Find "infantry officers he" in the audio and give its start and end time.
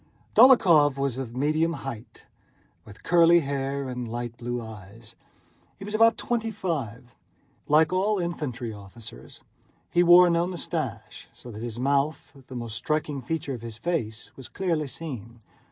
8.17-10.01